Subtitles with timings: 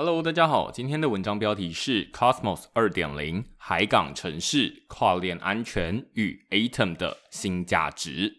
[0.00, 8.32] Hello，大家好，今天的文章标题是 Cosmos 二点零海港城市跨链安全与 Atom 的新价值。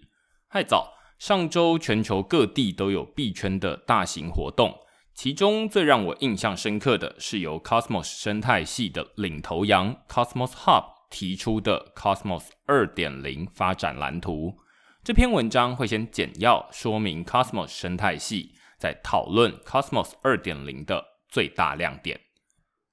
[0.47, 4.73] 嗨早，上周全球各地都有币圈的大型活动，
[5.13, 14.55] 其中最让我印象深刻的是由 Cosmos 生态系的领头羊 Cosmos Hub 提出的 Cosmos 二点零发展蓝图。
[15.04, 21.09] 这篇文章会先简要说明 Cosmos 生态系，在讨论 Cosmos 二点零的。
[21.30, 22.20] 最大亮点。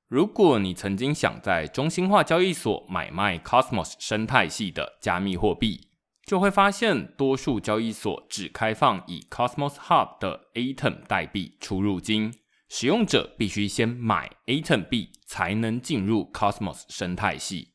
[0.08, 5.88] 如果你曾经想在中心化交易所买卖 Cosmos 生态系的加密货币，
[6.24, 12.32] 就会发现多数交易所只开放以 Cosmos Hub 的 Atom 代币出入金，
[12.68, 17.72] 使用者必须先买 Atom 币才能进入 Cosmos 生态系。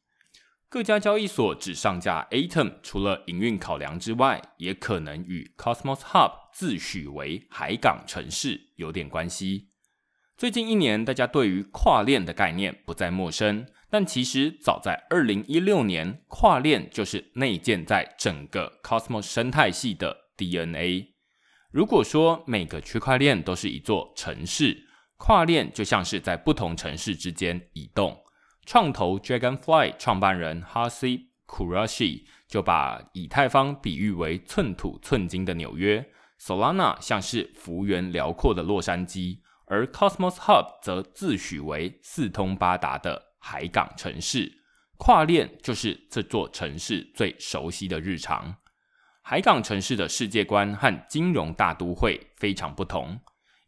[0.70, 9.71] 各家交易所只上架 Atom，除了营运考量之外，也可能与 Cosmos Hub 自诩为海港城市有点关系。
[10.42, 21.14] 最近一年，大家对于跨链的概念不再陌生，但其实早在二零一六年，跨链就是内建在整个 Cosmos 生态系的 DNA。
[21.70, 28.20] 如果说每个区块链都是一座城市，跨链就像是在不同城市之间移动。
[28.66, 36.04] 创投 Dragonfly 创办人 Hasi Kurashi 就把以太坊比喻为寸土寸金的纽约
[36.40, 39.38] ，Solana 像是幅员辽阔的洛杉矶。
[39.72, 44.52] 而 Cosmos Hub 则自诩为四通八达的海港城市，
[44.98, 48.58] 跨链就是这座城市最熟悉的日常。
[49.22, 53.18] 海港城市的世界观和金融大都会非常不同。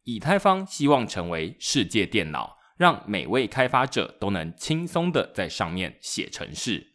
[0.03, 6.85] 以太坊希望成为世界电脑，让每位开发者都能轻松的在上面写程式。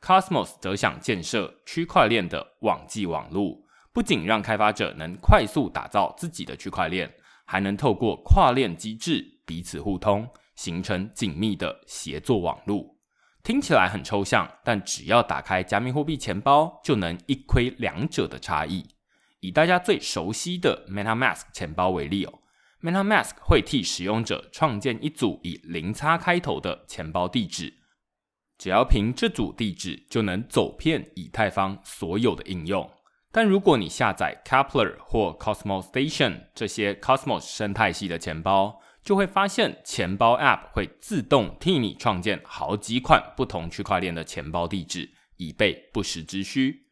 [0.00, 7.12] Cosmos 则想建设区块链的网际网路，不仅让开发者能快速打造自己的区块链。
[7.44, 12.96] 还能透过跨链机制彼此互通，形成紧密的协作网络。
[13.42, 18.86] 听起来很抽象，但只要打开加密货币钱包，就能一窥两者的差异。
[19.40, 22.38] 以大家最熟悉的 MetaMask 钱包为例哦
[22.82, 27.74] ，MetaMask 会替使用者创建一组以零叉开头的钱包地址，
[28.56, 32.88] 只要凭这组地址就能走遍以太坊所有的应用。
[33.34, 46.82] 但如果你下载 Kepler 或 Cosmos Station 这些 Cosmos 生态系的钱包，就会发现钱包 App 会自动替你创建好几款不同区块链的钱包地址，以备不时之需。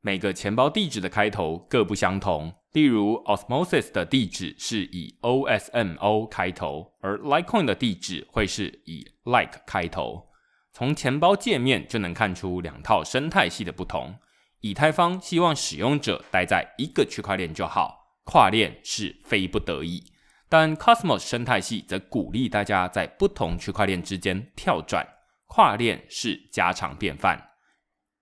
[0.00, 10.28] 每个钱包地址的开头各不相同，例如 Osmosis 的地址是以 OSMO 开头，而 Litecoin 的地址会是以 Like 开头。
[10.72, 14.14] 从钱包界面就能看出两套生态系的不同。
[14.60, 20.04] 以太坊希望使用者待在一个区块链就好，跨链是非不得已。
[20.48, 25.06] 但 Cosmos 生态系则鼓励大家在不同区块链之间跳转，
[25.46, 27.50] 跨链是家常便饭。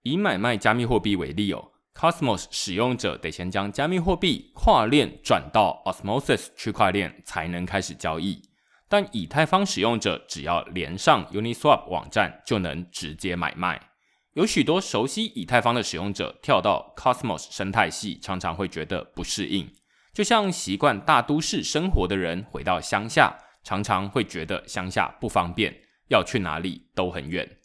[0.02, 8.42] 以买卖加密货币为例哦，Cosmos 使用者得先将加密货币跨链转到 Osmosis 区块链才能开始交易，
[8.88, 13.87] 但以太坊使用者只要连上 Uniswap 网站就能直接买卖。
[14.38, 19.68] 有许多熟悉以太坊的使用者跳到 Cosmos 生态系，常常会觉得不适应。
[20.14, 25.74] 就像习惯大都市生活的人回到乡下，常常会觉得乡下不方便，
[26.08, 27.58] 要去哪里都很远。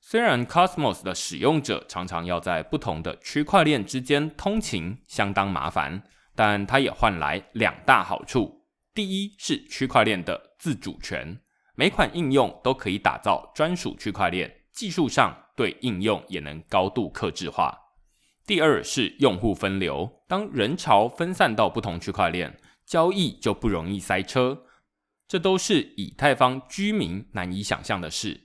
[0.00, 6.02] 虽然 Cosmos 的使用者常常要在不同的区块链之间通勤，相当麻烦，
[6.34, 11.38] 但它也换来两大好处：第一是区块链的自主权，
[11.74, 15.42] 每款应用都可以打造专属区块链，技术上。
[15.56, 17.76] 对应用也能高度克制化。
[18.46, 24.62] 第二是用户分流，当人潮分散到不同区块链，交易就不容易塞车。
[25.26, 28.42] 这都是以太坊居民难以想象的事。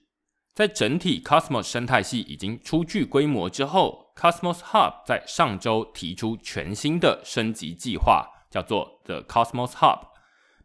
[0.56, 10.08] 在整体 Cosmos 生态系已经初具规模之后，Cosmos Hub 在上周提出全新的升级计划，叫做 The Cosmos Hub。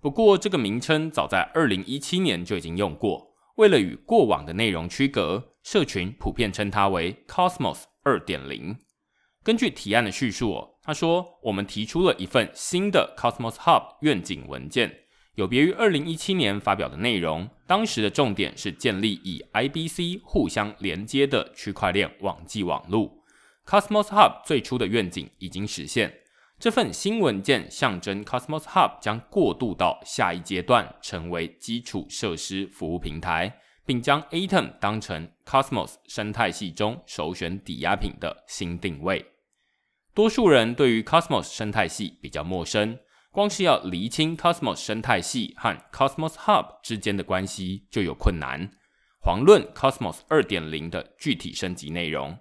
[0.01, 3.35] 不过，这个名称早在二零一七年就已经用过。
[3.57, 5.53] 为了与过往的内容区隔。
[5.67, 8.77] 社群普遍称它为 Cosmos 二点零。
[9.43, 14.97] 根据提案的叙述，他说：“我们提出了一份新的 Cosmos Hub 愿景文件，
[15.35, 17.51] 有别于二零一七年发表的内容。
[17.67, 23.25] 当时的重点是建立以 IBC 互相连接的区块链网际网络。
[23.67, 26.21] Cosmos Hub 最初的愿景已经实现。
[26.61, 39.25] 这份新文件象征 Cosmos Hub 将过渡到下一阶段，成为基础设施服务平台。”并将 Atom 当成 Cosmos 生态系中首选抵押品的新定位。
[40.13, 42.99] 多数人对于 Cosmos 生态系比较陌生，
[43.31, 48.71] 光是要厘清 Cosmos 生态系和 Cosmos Hub 之间的关系就有困难。
[49.23, 52.39] 遑论 Cosmos 二点零的具体升级内容。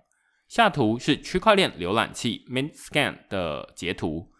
[0.47, 4.31] 下图是区块链浏览器 MintScan 的截图，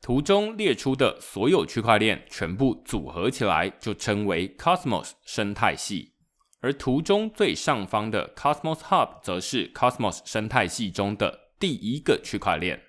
[0.00, 6.14] 图中列出的所有区块链全部组合起来就称为 Cosmos 生态系，
[6.60, 12.82] 而图中最上方的 Cosmos Hub 则是 Cosmos 生态系中的第一个区块链。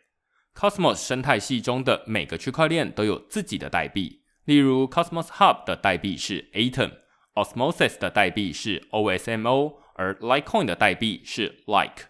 [0.56, 12.07] Cosmos 生态系中的每个区块链都有自己的代币，例如 Cosmos Hub 的代币是 Atom，Osmosis 的代币是 OSMO，而 Litecoin 的代币是 Like。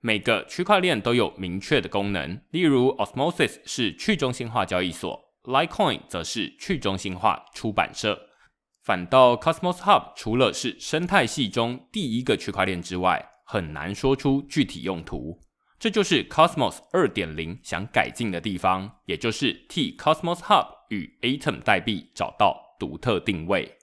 [0.00, 8.28] 每个区块链都有明确的功能，例如 Osmosis 是去中心化交易所，Litecoin 则是去中心化出版社。
[8.84, 15.40] 反倒 Cosmos Hub 除了是生态系中第一个区块链之外，很难说出具体用途。
[15.78, 23.78] 这就是 Cosmos 二点零想改进的地方，也就是替 Cosmos Hub 与 Atom 代币找到独特定位。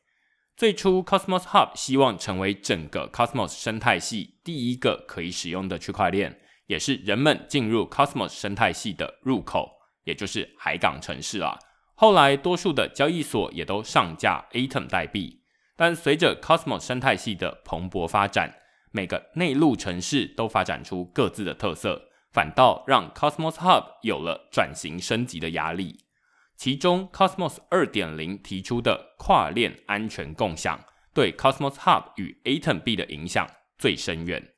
[0.56, 9.68] 最初，Cosmos Hub 希望成为整个 Cosmos 生态系第一个可以使用的区块链，也是人们进入 Cosmos 生态系的入口，
[10.04, 11.58] 也就是海港城市啊。
[11.96, 15.42] 后来，多数的交易所也都上架 Atom 代币，
[15.76, 18.58] 但随着 Cosmos 生态系的蓬勃发展，
[18.92, 26.06] 每个内陆城市都发展出各自的特色，反倒让 Cosmos Hub 有了转型升级的压力。
[26.56, 30.80] 其中，Cosmos 二点零提出的跨链安全共享，
[31.14, 33.48] 对 Cosmos Hub 与 Atom 币的影响
[33.78, 34.54] 最深远。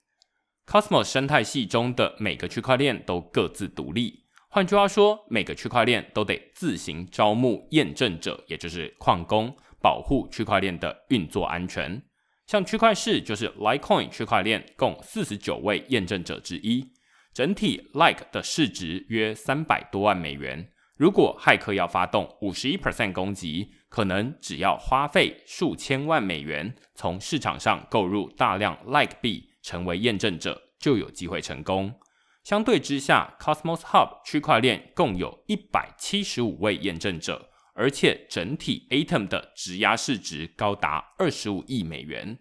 [0.65, 4.22] Cosmos 生态系中的每个区块链都各自独立，
[4.55, 9.51] 换句话说，每个区块链都得自行招募验证者，也就是矿工，
[9.81, 11.99] 保护区块链的运作安全。
[12.45, 16.85] 像区块市就是 Litecoin 区块链共四十九位验证者之一，
[17.33, 20.69] 整体 Like 的市值约三百多万美元。
[20.97, 31.91] 如果骇客要发动五十一 percent 攻击，可能只要花费数千万美元，从市场上购入大量 Like 币，成为验证者，就有机会成功。
[32.43, 42.37] 相对之下，Cosmos Hub 区块链共有一百七十五位验证者，而且整体 Atom 的质押市值高达二十五亿美元。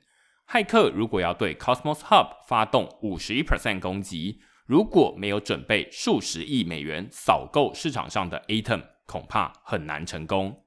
[0.49, 10.65] 骇客如果要对 Cosmos Hub 发动五十一 percent 攻击，如果没有准备数十亿美元扫购市场上的 Atom，恐怕很难成功。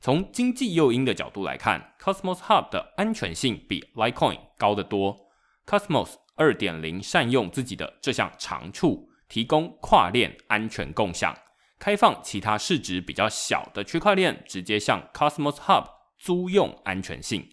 [0.00, 5.28] 从经济诱因的角度来看，Cosmos Hub 的安全性比 Litecoin 高得多。
[5.66, 11.36] Cosmos 二点零善用自己的这项长处，提供跨链安全共享，
[11.78, 15.84] 开放其他市值比较小的区块链直接向 Cosmos Hub
[16.18, 17.46] 租用安全性。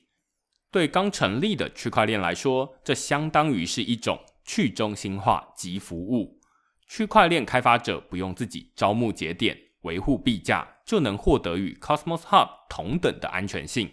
[0.71, 4.17] 对刚成立的区块链来说，这相当于是一种。
[4.49, 6.39] 去中心化及服务，
[6.87, 13.91] 区块链开发者不用自己招募节点、维护币价，就能获得与 Cosmos Hub 同等的安全性。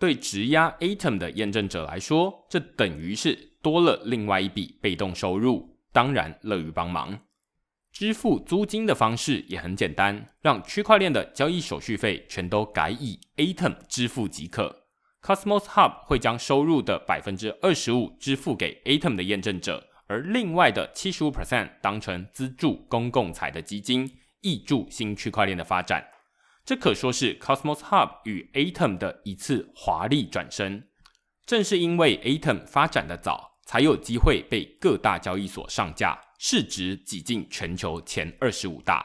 [0.00, 7.20] 对质押 Atom 的验证者来说，这等于是多了另外一笔被动收入，当然乐于帮忙。
[7.92, 14.86] 支付租金的方式也很简单，让区块链的交易手续费全都改以 Atom 支付即可。
[15.22, 19.88] Cosmos Hub 会将收入的百分之二十五支付给 Atom 的验证者。
[20.08, 24.10] 而另外的七十五 percent 当成资助公共财的基金，
[24.42, 26.04] 挹注新区块链的发展。
[26.64, 30.88] 这可说是 Cosmos Hub 与 Atom 的一次华丽转身。
[31.46, 39.02] 正是因为 Atom 发展的早，才有机会被各大交易所上架，市值挤进全球前二十五大。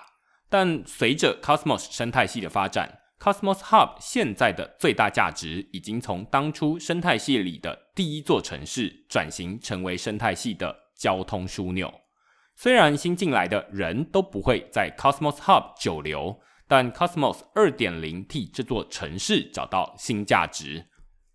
[0.50, 10.76] 但随着 Cosmos 生态系的发展，Cosmos Hub 现在的最大价值已经从当初生态系里的第一座城市，转型成为生态系的。
[10.98, 12.02] 交通枢纽，
[12.58, 20.88] 虽然新进来的人都不会在 Cosmos Hub 久留，但 Cosmos 二点零替这座城市找到新价值，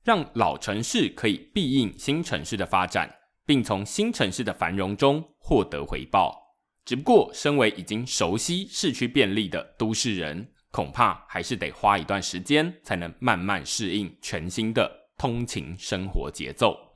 [0.04, 6.38] 让老城市可以庇应新城市的发展，并从新城市的繁荣中获得回报。
[6.84, 16.91] 只不过，身为已经熟悉市区便利的都市人，恐怕还是得花一段时间，才能慢慢适应全新的通勤生活节奏。